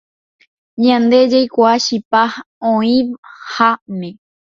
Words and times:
Ñande 0.83 1.19
jaikuaa 1.31 1.77
chipa 1.85 2.21
oĩháme 2.71 4.09